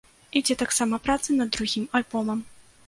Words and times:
Ідзе 0.39 0.55
таксама 0.61 1.01
праца 1.09 1.39
над 1.43 1.49
другім 1.59 1.87
альбомам. 1.99 2.39